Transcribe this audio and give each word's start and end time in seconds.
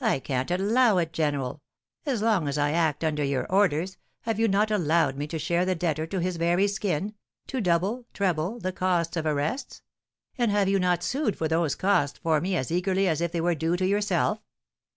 "I 0.00 0.20
can't 0.20 0.48
allow 0.52 0.98
it, 0.98 1.12
general. 1.12 1.60
As 2.06 2.22
long 2.22 2.46
as 2.46 2.56
I 2.56 2.70
act 2.70 3.02
under 3.02 3.24
your 3.24 3.50
orders, 3.50 3.96
have 4.20 4.38
you 4.38 4.46
not 4.46 4.70
allowed 4.70 5.16
me 5.16 5.26
to 5.26 5.40
shear 5.40 5.64
the 5.64 5.74
debtor 5.74 6.06
to 6.06 6.20
his 6.20 6.36
very 6.36 6.68
skin, 6.68 7.14
to 7.48 7.60
double, 7.60 8.06
treble, 8.14 8.60
the 8.60 8.70
costs 8.70 9.16
of 9.16 9.26
arrests? 9.26 9.82
And 10.38 10.52
have 10.52 10.68
you 10.68 10.78
not 10.78 11.02
sued 11.02 11.36
for 11.36 11.48
those 11.48 11.74
costs 11.74 12.20
for 12.20 12.40
me 12.40 12.54
as 12.54 12.70
eagerly 12.70 13.08
as 13.08 13.20
if 13.20 13.32
they 13.32 13.40
were 13.40 13.56
due 13.56 13.76
to 13.76 13.84
yourself?" 13.88 14.38